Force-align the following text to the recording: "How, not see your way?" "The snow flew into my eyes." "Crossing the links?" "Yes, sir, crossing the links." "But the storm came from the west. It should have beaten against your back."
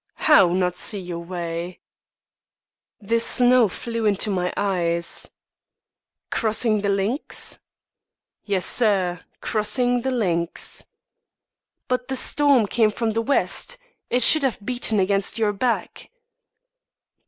"How, 0.25 0.51
not 0.51 0.77
see 0.77 0.99
your 0.99 1.19
way?" 1.19 1.79
"The 3.01 3.19
snow 3.19 3.67
flew 3.67 4.07
into 4.07 4.31
my 4.31 4.51
eyes." 4.57 5.29
"Crossing 6.31 6.81
the 6.81 6.89
links?" 6.89 7.59
"Yes, 8.43 8.65
sir, 8.65 9.23
crossing 9.41 10.01
the 10.01 10.09
links." 10.09 10.83
"But 11.87 12.07
the 12.07 12.15
storm 12.17 12.65
came 12.65 12.89
from 12.89 13.11
the 13.11 13.21
west. 13.21 13.77
It 14.09 14.23
should 14.23 14.41
have 14.41 14.65
beaten 14.65 14.99
against 14.99 15.37
your 15.37 15.53
back." 15.53 16.09